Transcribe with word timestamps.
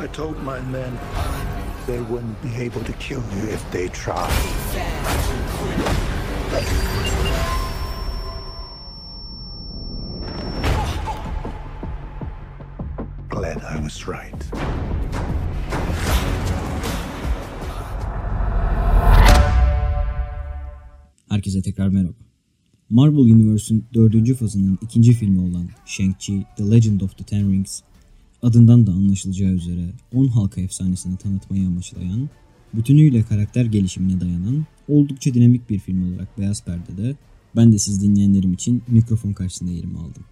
I 0.00 0.06
told 0.06 0.42
my 0.42 0.60
men 0.60 0.98
they 1.86 2.00
wouldn't 2.00 2.40
be 2.42 2.56
able 2.56 2.82
to 2.84 2.92
kill 2.94 3.22
you 3.36 3.50
if 3.50 3.62
they 3.70 3.88
tried. 3.88 4.32
Glad 13.28 13.62
I 13.62 13.82
was 13.82 14.08
right. 14.08 14.44
Herkese 21.28 21.62
tekrar 21.62 21.88
merhaba. 21.88 22.14
Marvel 22.90 23.18
Universe'ün 23.18 23.84
dördüncü 23.94 24.34
fazının 24.34 24.78
ikinci 24.82 25.12
filmi 25.12 25.40
olan 25.40 25.68
Shang-Chi 25.86 26.46
The 26.56 26.70
Legend 26.70 27.00
of 27.00 27.18
the 27.18 27.24
Ten 27.24 27.52
Rings, 27.52 27.82
adından 28.42 28.86
da 28.86 28.92
anlaşılacağı 28.92 29.52
üzere 29.52 29.86
10 30.14 30.26
halka 30.26 30.60
efsanesini 30.60 31.16
tanıtmayı 31.16 31.66
amaçlayan, 31.66 32.28
bütünüyle 32.74 33.22
karakter 33.22 33.64
gelişimine 33.64 34.20
dayanan 34.20 34.66
oldukça 34.88 35.34
dinamik 35.34 35.70
bir 35.70 35.78
film 35.78 36.12
olarak 36.12 36.38
Beyaz 36.38 36.64
Perde'de 36.64 37.16
ben 37.56 37.72
de 37.72 37.78
siz 37.78 38.02
dinleyenlerim 38.02 38.52
için 38.52 38.82
mikrofon 38.88 39.32
karşısında 39.32 39.70
yerimi 39.70 39.98
aldım. 39.98 40.24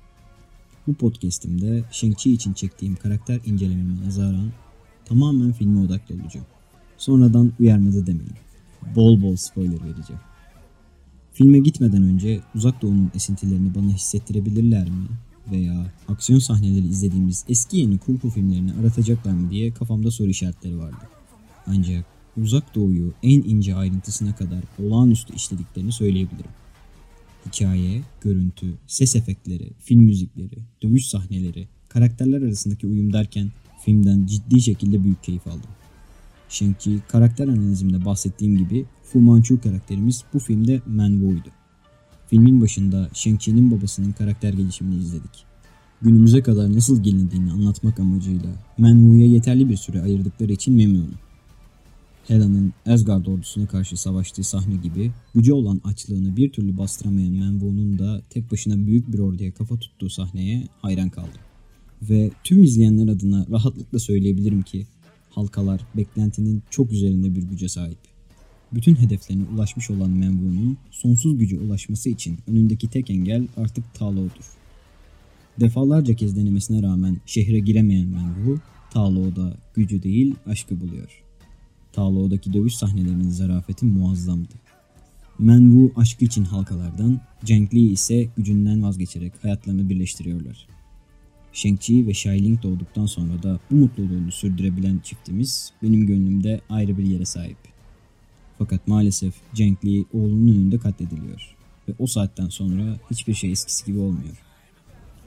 Bu 0.87 0.95
podcastimde 0.95 1.85
Shang-Chi 1.93 2.29
için 2.29 2.53
çektiğim 2.53 2.97
karakter 2.97 3.41
incelememe 3.47 4.07
nazaran 4.07 4.53
tamamen 5.05 5.53
filme 5.53 5.81
odaklı 5.81 6.15
olacağım. 6.15 6.47
Sonradan 6.99 7.53
uyarmadı 7.61 8.07
demeyin. 8.07 8.33
Bol 8.97 9.23
bol 9.23 9.37
spoiler 9.37 9.85
vereceğim. 9.85 10.23
Filme 11.33 11.59
gitmeden 11.59 12.03
önce 12.03 12.41
Uzak 12.55 12.83
Doğu'nun 12.83 13.11
esintilerini 13.15 13.75
bana 13.75 13.91
hissettirebilirler 13.91 14.89
mi? 14.91 15.07
Veya 15.51 15.93
aksiyon 16.09 16.39
sahneleri 16.39 16.87
izlediğimiz 16.87 17.45
eski 17.49 17.77
yeni 17.77 17.99
kung 17.99 18.21
fu 18.21 18.31
filmlerini 18.31 18.73
aratacaklar 18.81 19.33
mı 19.33 19.51
diye 19.51 19.73
kafamda 19.73 20.11
soru 20.11 20.29
işaretleri 20.29 20.79
vardı. 20.79 21.09
Ancak 21.67 22.05
Uzak 22.43 22.75
Doğu'yu 22.75 23.13
en 23.23 23.43
ince 23.43 23.75
ayrıntısına 23.75 24.35
kadar 24.35 24.61
olağanüstü 24.79 25.35
işlediklerini 25.35 25.93
söyleyebilirim. 25.93 26.51
Hikaye, 27.47 28.03
görüntü, 28.21 28.75
ses 28.87 29.17
efektleri, 29.17 29.71
film 29.79 30.03
müzikleri, 30.03 30.59
dövüş 30.83 31.07
sahneleri, 31.07 31.69
karakterler 31.89 32.43
arasındaki 32.43 32.87
uyum 32.87 33.13
derken 33.13 33.51
filmden 33.85 34.27
ciddi 34.27 34.61
şekilde 34.61 35.05
büyük 35.05 35.23
keyif 35.23 35.47
aldım. 35.47 35.71
Shang-Chi 36.51 36.99
karakter 37.09 37.49
analizimde 37.49 38.05
bahsettiğim 38.05 38.59
gibi 38.59 38.85
Fu 39.05 39.21
Manchu 39.21 39.61
karakterimiz 39.61 40.25
bu 40.35 40.39
filmde 40.39 40.83
Man 40.87 41.11
Wu'ydu. 41.11 41.58
Filmin 42.29 42.61
başında 42.61 43.09
Shang-Chi'nin 43.15 43.71
babasının 43.71 44.13
karakter 44.13 44.53
gelişimini 44.53 45.01
izledik. 45.01 45.45
Günümüze 46.03 46.43
kadar 46.43 46.73
nasıl 46.73 47.03
gelindiğini 47.03 47.53
anlatmak 47.53 48.01
amacıyla 48.01 48.51
Man 48.79 48.99
Wu'ya 48.99 49.27
yeterli 49.27 49.69
bir 49.69 49.77
süre 49.77 50.03
ayırdıkları 50.03 50.53
için 50.53 50.75
memnunum. 50.75 51.15
Hela'nın 52.27 52.73
Asgard 52.87 53.27
ordusuna 53.27 53.67
karşı 53.67 53.97
savaştığı 53.97 54.45
sahne 54.45 54.77
gibi 54.77 55.11
gücü 55.35 55.53
olan 55.53 55.81
açlığını 55.85 56.37
bir 56.37 56.53
türlü 56.53 56.79
bastıramayan 56.79 57.33
Man 57.33 57.53
Wu'nun 57.53 57.99
da 57.99 58.23
tek 58.31 58.53
başına 58.53 58.87
büyük 58.87 59.13
bir 59.13 59.19
orduya 59.19 59.53
kafa 59.55 59.77
tuttuğu 59.77 60.11
sahneye 60.11 60.69
hayran 60.83 61.11
kaldım. 61.11 61.41
Ve 62.03 62.31
tüm 62.45 62.65
izleyenler 62.65 63.13
adına 63.13 63.47
rahatlıkla 63.51 63.99
söyleyebilirim 63.99 64.63
ki 64.63 64.87
halkalar 65.31 65.81
beklentinin 65.97 66.63
çok 66.71 66.93
üzerinde 66.93 67.37
bir 67.37 67.43
güce 67.43 67.69
sahip. 67.69 67.99
Bütün 68.73 68.95
hedeflerine 68.97 69.45
ulaşmış 69.55 69.91
olan 69.91 70.11
Menvu'nun 70.11 70.77
sonsuz 70.91 71.39
güce 71.39 71.59
ulaşması 71.59 72.09
için 72.09 72.39
önündeki 72.47 72.89
tek 72.89 73.11
engel 73.11 73.49
artık 73.57 73.95
Talo'dur. 73.95 74.45
Defalarca 75.61 76.15
kez 76.15 76.37
denemesine 76.37 76.83
rağmen 76.83 77.17
şehre 77.27 77.59
giremeyen 77.59 78.09
Menvu, 78.09 78.61
Talo'da 78.91 79.57
gücü 79.75 80.03
değil 80.03 80.35
aşkı 80.47 80.81
buluyor. 80.81 81.23
Talo'daki 81.93 82.53
dövüş 82.53 82.75
sahnelerinin 82.75 83.31
zarafeti 83.31 83.87
muazzamdı. 83.87 84.55
Menwu 85.39 85.93
aşkı 85.97 86.25
için 86.25 86.45
halkalardan, 86.45 87.21
Zheng 87.45 87.75
Li 87.75 87.93
ise 87.93 88.29
gücünden 88.37 88.83
vazgeçerek 88.83 89.33
hayatlarını 89.45 89.91
birleştiriyorlar. 89.91 90.67
Shang-Chi 91.53 92.07
ve 92.07 92.11
Xialing 92.11 92.63
doğduktan 92.63 93.07
sonra 93.07 93.43
da 93.43 93.61
bu 93.71 93.75
mutluluğunu 93.75 94.33
sürdürebilen 94.33 94.99
çiftimiz 94.99 95.73
benim 95.83 96.07
gönlümde 96.07 96.61
ayrı 96.69 96.99
bir 96.99 97.05
yere 97.05 97.25
sahip. 97.25 97.78
Fakat 98.59 98.89
maalesef 98.89 99.35
Zheng 99.55 99.85
Li 99.85 100.05
oğlunun 100.13 100.49
önünde 100.49 100.79
katlediliyor 100.79 101.57
ve 101.89 101.93
o 101.99 102.07
saatten 102.07 102.49
sonra 102.49 102.97
hiçbir 103.11 103.35
şey 103.35 103.53
eskisi 103.53 103.87
gibi 103.87 103.99
olmuyor. 103.99 104.43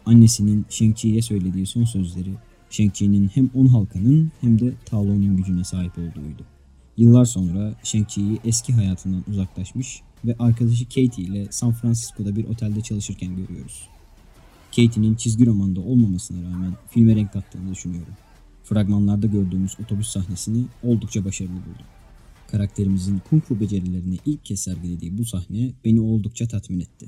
Annesinin 0.05 0.65
Shang-Chi'ye 0.69 1.21
söylediği 1.21 1.65
son 1.65 1.83
sözleri 1.83 2.33
Shang-Chi'nin 2.69 3.27
hem 3.27 3.49
on 3.55 3.65
halkanın 3.65 4.31
hem 4.41 4.59
de 4.59 4.73
Talon'un 4.85 5.37
gücüne 5.37 5.63
sahip 5.63 5.97
olduğuydu. 5.97 6.43
Yıllar 6.97 7.25
sonra 7.25 7.73
Shang-Chi'yi 7.83 8.39
eski 8.45 8.73
hayatından 8.73 9.23
uzaklaşmış 9.29 10.01
ve 10.25 10.35
arkadaşı 10.39 10.85
Katie 10.85 11.23
ile 11.25 11.47
San 11.51 11.71
Francisco'da 11.71 12.35
bir 12.35 12.45
otelde 12.45 12.81
çalışırken 12.81 13.35
görüyoruz. 13.35 13.87
Katie'nin 14.75 15.15
çizgi 15.15 15.45
romanda 15.45 15.81
olmamasına 15.81 16.51
rağmen 16.51 16.73
filme 16.89 17.15
renk 17.15 17.33
kattığını 17.33 17.71
düşünüyorum. 17.71 18.13
Fragmanlarda 18.63 19.27
gördüğümüz 19.27 19.77
otobüs 19.83 20.07
sahnesini 20.07 20.65
oldukça 20.83 21.25
başarılı 21.25 21.53
buldum. 21.53 21.85
Karakterimizin 22.51 23.21
kung 23.29 23.43
fu 23.43 23.59
becerilerini 23.59 24.17
ilk 24.25 24.45
kez 24.45 24.59
sergilediği 24.59 25.17
bu 25.17 25.25
sahne 25.25 25.71
beni 25.85 26.01
oldukça 26.01 26.47
tatmin 26.47 26.79
etti. 26.79 27.05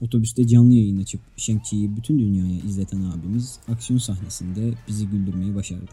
Otobüste 0.00 0.46
canlı 0.46 0.74
yayın 0.74 1.02
açıp 1.02 1.20
Shang-Chi'yi 1.36 1.96
bütün 1.96 2.18
dünyaya 2.18 2.58
izleten 2.58 3.02
abimiz 3.02 3.58
aksiyon 3.68 3.98
sahnesinde 3.98 4.74
bizi 4.88 5.06
güldürmeyi 5.06 5.54
başardı. 5.54 5.90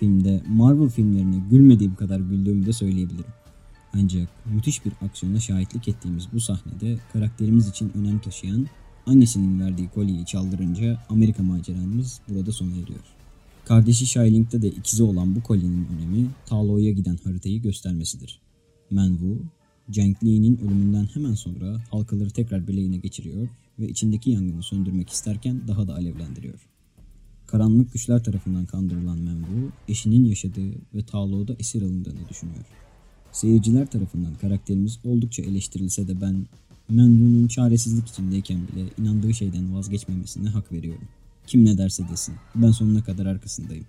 Filmde 0.00 0.42
Marvel 0.48 0.88
filmlerine 0.88 1.42
gülmediğim 1.50 1.94
kadar 1.94 2.20
güldüğümü 2.20 2.66
de 2.66 2.72
söyleyebilirim. 2.72 3.32
Ancak 3.92 4.28
müthiş 4.54 4.84
bir 4.84 4.92
aksiyona 5.02 5.40
şahitlik 5.40 5.88
ettiğimiz 5.88 6.28
bu 6.32 6.40
sahnede 6.40 6.98
karakterimiz 7.12 7.68
için 7.68 7.92
önem 7.94 8.18
taşıyan 8.18 8.66
Annesinin 9.06 9.60
verdiği 9.60 9.88
kolyeyi 9.88 10.26
çaldırınca 10.26 10.98
Amerika 11.08 11.42
maceramız 11.42 12.20
burada 12.28 12.52
sona 12.52 12.72
eriyor. 12.72 13.04
Kardeşi 13.64 14.06
Shailing'de 14.06 14.62
de 14.62 14.68
ikizi 14.68 15.02
olan 15.02 15.36
bu 15.36 15.42
kolyenin 15.42 15.86
önemi 15.86 16.30
Talo'ya 16.46 16.90
giden 16.90 17.18
haritayı 17.24 17.62
göstermesidir. 17.62 18.40
Menwu, 18.90 19.38
Zheng 19.90 20.24
Li'nin 20.24 20.58
ölümünden 20.58 21.08
hemen 21.14 21.34
sonra 21.34 21.80
halkaları 21.90 22.30
tekrar 22.30 22.68
bileğine 22.68 22.96
geçiriyor 22.96 23.48
ve 23.78 23.88
içindeki 23.88 24.30
yangını 24.30 24.62
söndürmek 24.62 25.10
isterken 25.10 25.60
daha 25.68 25.88
da 25.88 25.94
alevlendiriyor. 25.94 26.68
Karanlık 27.46 27.92
güçler 27.92 28.24
tarafından 28.24 28.66
kandırılan 28.66 29.18
Menwu, 29.18 29.72
eşinin 29.88 30.24
yaşadığı 30.24 30.70
ve 30.94 31.02
Talo'da 31.06 31.56
esir 31.58 31.82
alındığını 31.82 32.28
düşünüyor. 32.28 32.64
Seyirciler 33.32 33.86
tarafından 33.86 34.34
karakterimiz 34.34 34.98
oldukça 35.04 35.42
eleştirilse 35.42 36.08
de 36.08 36.20
ben 36.20 36.46
Menvu'nun 36.88 37.48
çaresizlik 37.48 38.08
içindeyken 38.08 38.60
bile 38.68 38.84
inandığı 38.98 39.34
şeyden 39.34 39.74
vazgeçmemesine 39.74 40.48
hak 40.48 40.72
veriyorum. 40.72 41.08
Kim 41.46 41.64
ne 41.64 41.78
derse 41.78 42.08
desin, 42.08 42.34
ben 42.54 42.70
sonuna 42.70 43.04
kadar 43.04 43.26
arkasındayım. 43.26 43.86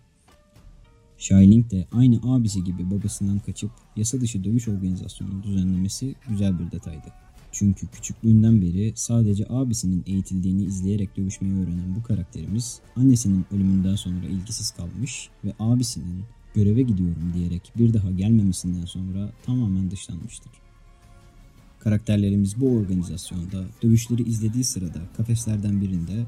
Xialing 1.18 1.72
de 1.72 1.88
aynı 1.92 2.20
abisi 2.24 2.64
gibi 2.64 2.92
babasından 2.92 3.40
kaçıp 3.40 3.72
yasa 3.96 4.22
dışı 4.22 4.44
dövüş 4.44 4.68
organizasyonunu 4.68 5.44
düzenlemesi 5.44 6.16
güzel 6.30 6.60
bir 6.60 6.72
detaydı. 6.72 7.08
Çünkü 7.52 7.88
küçüklüğünden 7.88 8.62
beri 8.62 8.94
sadece 8.96 9.46
abisinin 9.50 10.04
eğitildiğini 10.08 10.64
izleyerek 10.64 11.18
dövüşmeyi 11.18 11.56
öğrenen 11.56 11.96
bu 11.96 12.04
karakterimiz 12.04 12.80
annesinin 12.96 13.46
ölümünden 13.52 13.96
sonra 13.96 14.26
ilgisiz 14.26 14.72
kalmış 14.72 15.30
ve 15.46 15.54
abisinin 15.60 16.24
göreve 16.56 16.82
gidiyorum 16.82 17.34
diyerek 17.34 17.72
bir 17.78 17.94
daha 17.94 18.12
gelmemesinden 18.12 18.86
sonra 18.86 19.32
tamamen 19.46 19.92
dışlanmıştır. 19.92 20.52
Karakterlerimiz 21.80 22.62
bu 22.62 22.78
organizasyonda 22.78 23.66
dövüşleri 23.84 24.24
izlediği 24.24 24.64
sırada 24.64 25.02
kafeslerden 25.18 25.82
birinde 25.82 26.26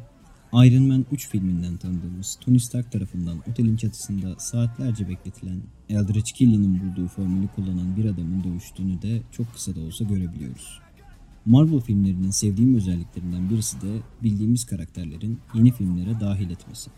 Iron 0.54 0.84
Man 0.84 1.06
3 1.12 1.30
filminden 1.30 1.78
tanıdığımız 1.78 2.38
Tony 2.42 2.60
Stark 2.60 2.92
tarafından 2.92 3.38
otelin 3.52 3.78
çatısında 3.78 4.36
saatlerce 4.40 5.10
bekletilen 5.10 5.62
Eldritch 5.90 6.32
Killian'ın 6.34 6.80
bulduğu 6.80 7.08
formülü 7.08 7.48
kullanan 7.48 7.98
bir 7.98 8.06
adamın 8.06 8.44
dövüştüğünü 8.44 9.02
de 9.02 9.22
çok 9.32 9.54
kısa 9.54 9.76
da 9.76 9.80
olsa 9.80 10.04
görebiliyoruz. 10.04 10.80
Marvel 11.46 11.80
filmlerinin 11.80 12.30
sevdiğim 12.30 12.76
özelliklerinden 12.76 13.50
birisi 13.50 13.82
de 13.82 14.00
bildiğimiz 14.24 14.66
karakterlerin 14.66 15.40
yeni 15.54 15.72
filmlere 15.72 16.20
dahil 16.20 16.50
etmesi. 16.50 16.90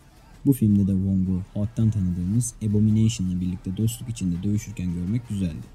Bu 0.46 0.52
filmde 0.52 0.86
de 0.86 0.92
Wong'u 0.92 1.42
halktan 1.54 1.90
tanıdığımız 1.90 2.54
Abomination'la 2.68 3.40
birlikte 3.40 3.76
dostluk 3.76 4.08
içinde 4.08 4.42
dövüşürken 4.42 4.94
görmek 4.94 5.28
güzeldi. 5.28 5.66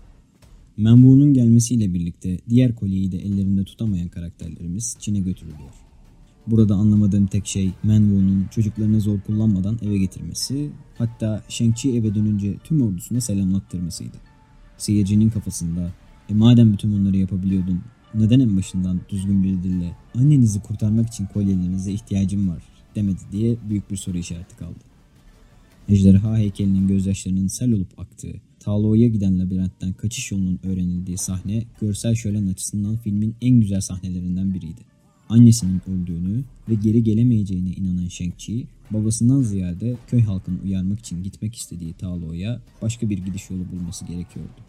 Menwu'nun 0.78 1.34
gelmesiyle 1.34 1.94
birlikte 1.94 2.40
diğer 2.50 2.76
kolyeyi 2.76 3.12
de 3.12 3.18
ellerinde 3.18 3.64
tutamayan 3.64 4.10
karakterlerimiz 4.10 4.98
Çin'e 5.00 5.20
götürülüyor. 5.20 5.85
Burada 6.48 6.76
anlamadığım 6.76 7.28
tek 7.28 7.48
şey 7.48 7.72
Menwu'nun 7.84 8.48
çocuklarını 8.52 9.02
zor 9.02 9.22
kullanmadan 9.22 9.80
eve 9.82 9.98
getirmesi, 9.98 10.70
hatta 10.98 11.44
Shang-Chi 11.50 12.00
eve 12.00 12.16
dönünce 12.16 12.58
tüm 12.64 12.82
ordusuna 12.82 13.22
selamlattırmasıydı. 13.22 14.18
Seyircinin 14.78 15.30
kafasında, 15.30 15.92
e 16.30 16.34
madem 16.34 16.74
bütün 16.74 16.92
bunları 16.92 17.18
yapabiliyordun, 17.18 17.82
neden 18.14 18.40
en 18.40 18.58
başından 18.58 19.00
düzgün 19.10 19.44
bir 19.44 19.64
dille 19.64 19.96
annenizi 20.16 20.62
kurtarmak 20.62 21.08
için 21.08 21.26
kolyelerinize 21.26 21.92
ihtiyacım 21.92 22.50
var 22.50 22.64
demedi 22.96 23.20
diye 23.32 23.58
büyük 23.70 23.92
bir 23.92 23.98
soru 23.98 24.18
işareti 24.18 24.58
kaldı. 24.58 24.80
Ejderha 25.90 26.38
heykelinin 26.38 26.88
gözyaşlarının 26.88 27.48
sel 27.48 27.72
olup 27.72 28.00
aktığı, 28.00 28.34
Talo'ya 28.60 29.08
giden 29.08 29.40
labirentten 29.40 29.94
kaçış 29.94 30.32
yolunun 30.32 30.60
öğrenildiği 30.64 31.18
sahne 31.18 31.64
görsel 31.82 32.16
şölen 32.16 32.48
açısından 32.48 32.98
filmin 32.98 33.36
en 33.42 33.60
güzel 33.60 33.82
sahnelerinden 33.82 34.54
biriydi. 34.54 34.95
Annesinin 35.30 35.82
öldüğünü 35.88 36.44
ve 36.70 36.74
geri 36.74 37.04
gelemeyeceğine 37.04 37.70
inanan 37.70 38.08
Shang-Chi, 38.08 38.66
babasından 38.92 39.42
ziyade 39.42 39.98
köy 40.08 40.22
halkını 40.22 40.56
uyarmak 40.64 41.00
için 41.00 41.24
gitmek 41.24 41.56
istediği 41.56 41.94
Talo'ya 41.94 42.62
başka 42.82 43.10
bir 43.10 43.18
gidiş 43.18 43.50
yolu 43.50 43.62
bulması 43.72 44.06
gerekiyordu. 44.06 44.62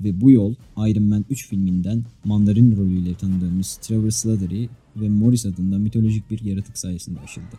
Ve 0.00 0.20
bu 0.20 0.30
yol 0.30 0.54
Iron 0.76 1.02
Man 1.02 1.24
3 1.30 1.48
filminden 1.48 2.04
Mandarin 2.24 2.76
rolüyle 2.76 3.14
tanıdığımız 3.14 3.76
Trevor 3.82 4.10
Slattery 4.10 4.66
ve 4.96 5.08
Morris 5.08 5.46
adında 5.46 5.78
mitolojik 5.78 6.30
bir 6.30 6.44
yaratık 6.44 6.78
sayesinde 6.78 7.20
aşıldı. 7.20 7.56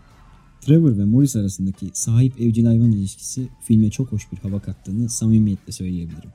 Trevor 0.62 0.98
ve 0.98 1.06
Morris 1.06 1.36
arasındaki 1.36 1.90
sahip 1.94 2.42
evcil 2.42 2.66
hayvan 2.66 2.92
ilişkisi 2.92 3.48
filme 3.62 3.90
çok 3.90 4.12
hoş 4.12 4.32
bir 4.32 4.38
hava 4.38 4.60
kattığını 4.60 5.10
samimiyetle 5.10 5.72
söyleyebilirim. 5.72 6.30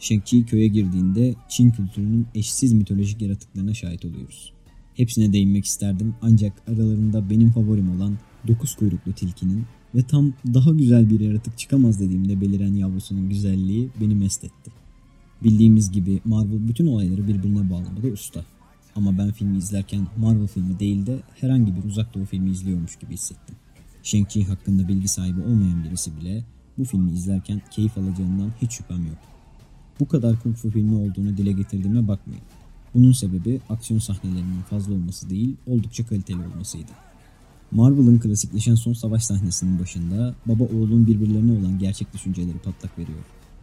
Shang-Chi 0.00 0.46
köye 0.46 0.68
girdiğinde 0.68 1.34
Çin 1.48 1.70
kültürünün 1.70 2.26
eşsiz 2.34 2.72
mitolojik 2.72 3.22
yaratıklarına 3.22 3.74
şahit 3.74 4.04
oluyoruz. 4.04 4.52
Hepsine 4.94 5.32
değinmek 5.32 5.64
isterdim 5.64 6.14
ancak 6.22 6.52
aralarında 6.66 7.30
benim 7.30 7.50
favorim 7.50 7.96
olan 7.96 8.18
dokuz 8.48 8.74
kuyruklu 8.74 9.12
tilkinin 9.12 9.64
ve 9.94 10.02
tam 10.02 10.32
daha 10.54 10.70
güzel 10.70 11.10
bir 11.10 11.20
yaratık 11.20 11.58
çıkamaz 11.58 12.00
dediğimde 12.00 12.40
beliren 12.40 12.74
yavrusunun 12.74 13.28
güzelliği 13.28 13.88
beni 14.00 14.14
mest 14.14 14.44
etti. 14.44 14.70
Bildiğimiz 15.44 15.92
gibi 15.92 16.20
Marvel 16.24 16.68
bütün 16.68 16.86
olayları 16.86 17.28
birbirine 17.28 17.70
bağlamada 17.70 18.06
usta. 18.06 18.44
Ama 18.96 19.18
ben 19.18 19.32
filmi 19.32 19.58
izlerken 19.58 20.06
Marvel 20.18 20.46
filmi 20.46 20.80
değil 20.80 21.06
de 21.06 21.20
herhangi 21.40 21.76
bir 21.76 21.84
uzak 21.84 22.14
doğu 22.14 22.24
filmi 22.24 22.50
izliyormuş 22.50 22.96
gibi 22.96 23.12
hissettim. 23.12 23.56
Shang-Chi 24.02 24.44
hakkında 24.44 24.88
bilgi 24.88 25.08
sahibi 25.08 25.40
olmayan 25.40 25.84
birisi 25.84 26.16
bile 26.20 26.44
bu 26.78 26.84
filmi 26.84 27.12
izlerken 27.12 27.62
keyif 27.70 27.98
alacağından 27.98 28.50
hiç 28.62 28.72
şüphem 28.72 29.06
yok. 29.06 29.18
Bu 30.00 30.08
kadar 30.08 30.42
kung 30.42 30.56
fu 30.56 30.70
filmi 30.70 30.96
olduğunu 30.96 31.36
dile 31.36 31.52
getirdiğime 31.52 32.08
bakmayın. 32.08 32.42
Bunun 32.94 33.12
sebebi 33.12 33.60
aksiyon 33.68 34.00
sahnelerinin 34.00 34.62
fazla 34.70 34.94
olması 34.94 35.30
değil, 35.30 35.56
oldukça 35.66 36.06
kaliteli 36.06 36.38
olmasıydı. 36.38 36.92
Marvel'ın 37.70 38.18
klasikleşen 38.18 38.74
son 38.74 38.92
savaş 38.92 39.22
sahnesinin 39.22 39.78
başında 39.78 40.34
baba 40.46 40.64
oğlun 40.64 41.06
birbirlerine 41.06 41.52
olan 41.58 41.78
gerçek 41.78 42.14
düşünceleri 42.14 42.58
patlak 42.58 42.98
veriyor. 42.98 43.18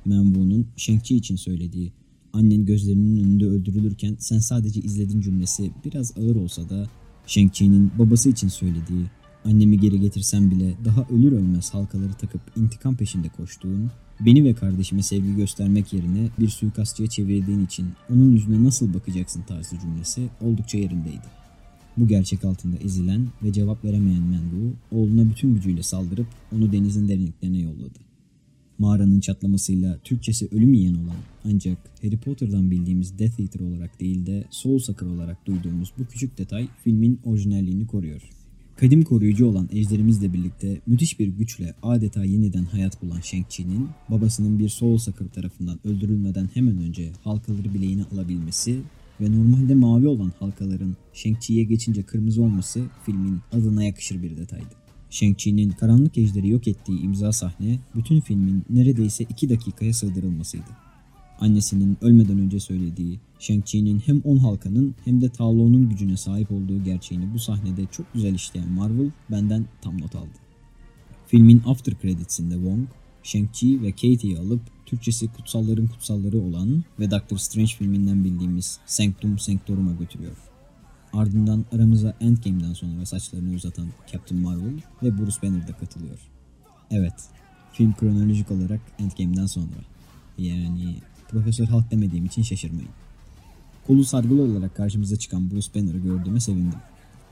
Menwu'nun 0.05 0.67
Shang-Chi 0.77 1.13
için 1.13 1.35
söylediği 1.35 1.91
annen 2.33 2.65
gözlerinin 2.65 3.23
önünde 3.23 3.45
öldürülürken 3.45 4.15
sen 4.19 4.39
sadece 4.39 4.81
izledin 4.81 5.21
cümlesi 5.21 5.71
biraz 5.85 6.17
ağır 6.17 6.35
olsa 6.35 6.69
da 6.69 6.89
Shang-Chi'nin 7.27 7.91
babası 7.99 8.29
için 8.29 8.47
söylediği 8.47 9.05
annemi 9.45 9.79
geri 9.79 9.99
getirsem 9.99 10.51
bile 10.51 10.73
daha 10.85 11.05
ölür 11.11 11.31
ölmez 11.31 11.73
halkaları 11.73 12.13
takıp 12.13 12.41
intikam 12.55 12.95
peşinde 12.95 13.29
koştuğum, 13.29 13.91
beni 14.19 14.43
ve 14.43 14.53
kardeşime 14.53 15.03
sevgi 15.03 15.35
göstermek 15.35 15.93
yerine 15.93 16.29
bir 16.39 16.49
suikastçıya 16.49 17.09
çevirdiğin 17.09 17.65
için 17.65 17.87
onun 18.09 18.31
yüzüne 18.31 18.63
nasıl 18.63 18.93
bakacaksın 18.93 19.41
tarzı 19.41 19.79
cümlesi 19.79 20.29
oldukça 20.41 20.77
yerindeydi. 20.77 21.37
Bu 21.97 22.07
gerçek 22.07 22.45
altında 22.45 22.77
ezilen 22.77 23.27
ve 23.43 23.53
cevap 23.53 23.85
veremeyen 23.85 24.23
Mengu, 24.23 24.73
oğluna 24.91 25.29
bütün 25.29 25.55
gücüyle 25.55 25.83
saldırıp 25.83 26.27
onu 26.55 26.71
denizin 26.71 27.07
derinliklerine 27.07 27.59
yolladı. 27.59 27.99
Mağaranın 28.79 29.19
çatlamasıyla 29.19 29.97
Türkçesi 30.03 30.47
ölüm 30.51 30.73
yiyen 30.73 30.95
olan 30.95 31.17
ancak 31.45 31.77
Harry 32.01 32.17
Potter'dan 32.17 32.71
bildiğimiz 32.71 33.19
Death 33.19 33.39
Eater 33.39 33.59
olarak 33.59 33.99
değil 33.99 34.25
de 34.25 34.45
Soul 34.49 34.79
Sucker 34.79 35.07
olarak 35.07 35.45
duyduğumuz 35.45 35.93
bu 35.99 36.05
küçük 36.05 36.37
detay 36.37 36.67
filmin 36.83 37.19
orijinalliğini 37.25 37.87
koruyor. 37.87 38.21
Kadim 38.77 39.03
koruyucu 39.03 39.47
olan 39.47 39.69
ejderimizle 39.71 40.33
birlikte 40.33 40.81
müthiş 40.87 41.19
bir 41.19 41.27
güçle 41.27 41.73
adeta 41.83 42.25
yeniden 42.25 42.63
hayat 42.63 43.01
bulan 43.01 43.19
Shang-Chi'nin 43.19 43.89
babasının 44.09 44.59
bir 44.59 44.69
Soul 44.69 44.97
Sucker 44.97 45.27
tarafından 45.27 45.79
öldürülmeden 45.85 46.49
hemen 46.53 46.77
önce 46.77 47.11
halkaları 47.23 47.73
bileğine 47.73 48.03
alabilmesi 48.03 48.79
ve 49.21 49.31
normalde 49.31 49.75
mavi 49.75 50.07
olan 50.07 50.31
halkaların 50.39 50.95
Shang-Chi'ye 51.13 51.63
geçince 51.63 52.03
kırmızı 52.03 52.43
olması 52.43 52.83
filmin 53.05 53.39
adına 53.51 53.83
yakışır 53.83 54.23
bir 54.23 54.37
detaydı. 54.37 54.75
Shang-Chi'nin 55.09 55.69
karanlık 55.69 56.17
ejderi 56.17 56.49
yok 56.49 56.67
ettiği 56.67 56.99
imza 56.99 57.31
sahne 57.31 57.79
bütün 57.95 58.21
filmin 58.21 58.63
neredeyse 58.69 59.23
2 59.23 59.49
dakikaya 59.49 59.93
sığdırılmasıydı. 59.93 60.86
Annesinin 61.39 61.97
ölmeden 62.01 62.39
önce 62.39 62.59
söylediği 62.59 63.19
Shang-Chi'nin 63.39 63.99
hem 63.99 64.21
10 64.21 64.37
halkanın 64.37 64.95
hem 65.05 65.21
de 65.21 65.29
Talon'un 65.29 65.89
gücüne 65.89 66.17
sahip 66.17 66.51
olduğu 66.51 66.83
gerçeğini 66.83 67.33
bu 67.33 67.39
sahnede 67.39 67.85
çok 67.91 68.13
güzel 68.13 68.33
işleyen 68.33 68.71
Marvel 68.71 69.11
benden 69.31 69.65
tam 69.81 70.01
not 70.01 70.15
aldı. 70.15 70.37
Filmin 71.27 71.61
after 71.65 71.93
credits'inde 72.01 72.53
Wong, 72.53 72.87
Shang-Chi 73.23 73.81
ve 73.81 73.91
Katie'yi 73.91 74.37
alıp 74.37 74.61
Türkçesi 74.85 75.27
kutsalların 75.27 75.87
kutsalları 75.87 76.39
olan 76.41 76.83
ve 76.99 77.11
Doctor 77.11 77.37
Strange 77.37 77.71
filminden 77.71 78.23
bildiğimiz 78.23 78.79
Sanctum 78.85 79.39
Sanctorum'a 79.39 79.91
götürüyor. 79.91 80.37
Ardından 81.13 81.65
aramıza 81.71 82.17
Endgame'den 82.21 82.73
sonra 82.73 83.05
saçlarını 83.05 83.55
uzatan 83.55 83.87
Captain 84.11 84.41
Marvel 84.41 84.81
ve 85.03 85.17
Bruce 85.17 85.41
Banner 85.43 85.67
da 85.67 85.73
katılıyor. 85.73 86.19
Evet, 86.91 87.13
film 87.73 87.93
kronolojik 87.93 88.51
olarak 88.51 88.81
Endgame'den 88.99 89.45
sonra. 89.45 89.77
Yani 90.37 90.95
Profesör 91.29 91.67
Hulk 91.67 91.91
demediğim 91.91 92.25
için 92.25 92.41
şaşırmayın. 92.41 92.89
Kolu 93.87 94.03
sargılı 94.03 94.41
olarak 94.41 94.75
karşımıza 94.75 95.15
çıkan 95.15 95.51
Bruce 95.51 95.67
Banner'ı 95.75 95.97
gördüğüme 95.97 96.39
sevindim. 96.39 96.79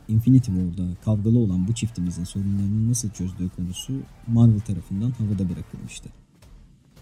Infinity 0.07 0.51
War'da 0.51 0.95
kavgalı 1.05 1.39
olan 1.39 1.67
bu 1.67 1.73
çiftimizin 1.73 2.23
sorunlarını 2.23 2.89
nasıl 2.89 3.09
çözdüğü 3.09 3.49
konusu 3.49 3.93
Marvel 4.27 4.59
tarafından 4.59 5.11
havada 5.11 5.49
bırakılmıştı. 5.49 6.09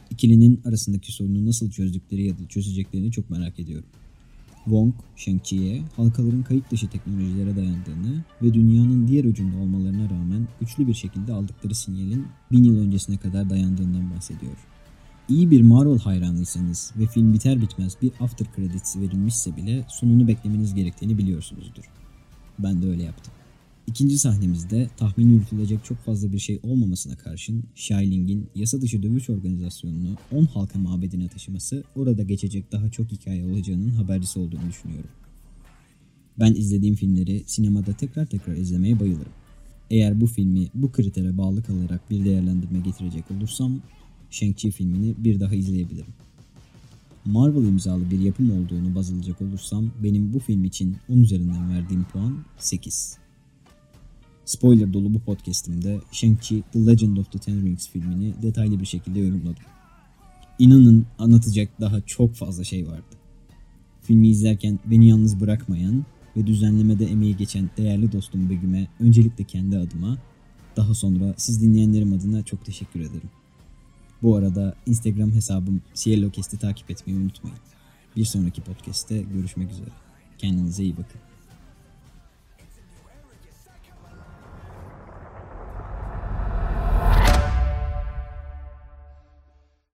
İkilinin 0.10 0.62
arasındaki 0.66 1.12
sorunu 1.12 1.46
nasıl 1.46 1.72
çözdükleri 1.72 2.24
ya 2.24 2.40
da 2.40 2.48
çözeceklerini 2.48 3.12
çok 3.12 3.30
merak 3.30 3.60
ediyorum. 3.60 3.88
Wong, 4.64 4.94
Shang-Chi'ye 5.16 5.84
halkaların 5.96 6.44
kayıt 6.44 6.72
dışı 6.72 6.90
teknolojilere 6.90 7.56
dayandığını 7.56 8.24
ve 8.42 8.54
dünyanın 8.54 9.08
diğer 9.08 9.24
ucunda 9.24 9.58
olmalarına 9.58 10.10
rağmen 10.10 10.48
güçlü 10.60 10.88
bir 10.88 10.94
şekilde 10.94 11.34
aldıkları 11.34 11.76
sinyalin 11.76 12.26
bin 12.52 12.64
yıl 12.64 12.80
öncesine 12.80 13.18
kadar 13.18 13.50
dayandığından 13.50 14.12
bahsediyor. 14.12 14.58
İyi 15.34 15.52
bir 15.52 15.62
Marvel 15.62 16.00
hayranıysanız 16.00 16.92
ve 17.00 17.06
film 17.06 17.34
biter 17.34 17.62
bitmez 17.62 17.98
bir 18.02 18.12
after 18.20 18.48
credits 18.56 18.98
verilmişse 18.98 19.56
bile 19.56 19.86
sonunu 19.90 20.28
beklemeniz 20.28 20.74
gerektiğini 20.74 21.18
biliyorsunuzdur. 21.18 21.84
Ben 22.60 22.82
de 22.82 22.88
öyle 22.88 23.04
yaptım. 23.04 23.34
İkinci 23.88 24.18
sahnemizde 24.18 24.90
tahmin 24.98 25.30
yürütülecek 25.30 25.86
çok 25.86 25.98
fazla 25.98 26.34
bir 26.34 26.40
şey 26.40 26.60
olmamasına 26.64 27.16
karşın 27.16 27.64
Shailing'in 27.76 28.50
yasa 28.56 28.82
dışı 28.82 29.04
dövüş 29.04 29.30
organizasyonunu 29.30 30.16
10 30.32 30.46
halka 30.46 30.80
mabedine 30.80 31.28
taşıması 31.28 31.84
orada 31.96 32.24
geçecek 32.24 32.72
daha 32.72 32.90
çok 32.90 33.12
hikaye 33.12 33.46
olacağının 33.46 33.90
habercisi 33.90 34.40
olduğunu 34.40 34.70
düşünüyorum. 34.70 35.10
Ben 36.40 36.54
izlediğim 36.54 36.96
filmleri 36.96 37.44
sinemada 37.46 37.94
tekrar 37.94 38.26
tekrar 38.26 38.56
izlemeye 38.56 39.00
bayılırım. 39.00 39.34
Eğer 39.90 40.22
bu 40.22 40.28
filmi 40.28 40.68
bu 40.74 40.92
kritere 40.92 41.38
bağlı 41.38 41.64
kalarak 41.64 42.12
bir 42.12 42.26
değerlendirme 42.26 42.80
getirecek 42.80 43.32
olursam 43.32 43.82
Shang-Chi 44.34 44.72
filmini 44.72 45.16
bir 45.18 45.40
daha 45.40 45.56
izleyebilirim. 45.56 46.14
Marvel 47.26 47.68
imzalı 47.68 48.12
bir 48.12 48.20
yapım 48.20 48.52
olduğunu 48.52 48.96
baz 48.96 49.12
alacak 49.12 49.42
olursam 49.42 49.92
benim 50.04 50.34
bu 50.34 50.40
film 50.40 50.66
için 50.66 50.98
10 51.10 51.18
üzerinden 51.18 51.72
verdiğim 51.74 52.04
puan 52.04 52.38
8. 52.58 53.18
Spoiler 54.46 54.94
dolu 54.94 55.14
bu 55.14 55.20
podcastimde 55.20 56.00
Shang-Chi 56.12 56.64
The 56.74 56.86
Legend 56.86 57.18
of 57.18 57.32
the 57.32 57.40
Ten 57.40 57.66
Rings 57.66 57.90
filmini 57.90 58.34
detaylı 58.42 58.80
bir 58.80 58.86
şekilde 58.86 59.20
yorumladım. 59.20 59.64
İnanın 60.60 61.06
anlatacak 61.20 61.70
daha 61.82 62.02
çok 62.02 62.34
fazla 62.36 62.64
şey 62.64 62.88
vardı. 62.88 63.16
Filmi 64.02 64.28
izlerken 64.28 64.80
beni 64.86 65.10
yalnız 65.10 65.40
bırakmayan 65.40 66.06
ve 66.38 66.48
düzenlemede 66.48 67.06
emeği 67.06 67.38
geçen 67.38 67.70
değerli 67.78 68.12
dostum 68.12 68.50
Begüm'e 68.50 68.88
öncelikle 69.00 69.44
kendi 69.44 69.78
adıma, 69.78 70.18
daha 70.78 70.94
sonra 70.94 71.34
siz 71.38 71.62
dinleyenlerim 71.62 72.14
adına 72.14 72.44
çok 72.44 72.66
teşekkür 72.66 73.00
ederim. 73.00 73.30
Bu 74.24 74.36
arada 74.36 74.76
Instagram 74.86 75.32
hesabım 75.32 75.82
Cielo 75.94 76.32
takip 76.60 76.92
etmeyi 76.92 77.20
unutmayın. 77.20 77.58
Bir 78.16 78.26
sonraki 78.26 78.62
podcast'te 78.62 79.22
görüşmek 79.22 79.72
üzere. 79.72 79.90
Kendinize 80.38 80.84
iyi 80.84 80.98
bakın. 80.98 81.33